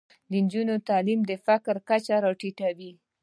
د 0.29 0.33
نجونو 0.43 0.75
تعلیم 0.89 1.19
د 1.29 1.31
فقر 1.45 1.75
کچه 1.89 2.15
راټیټوي. 2.23 2.91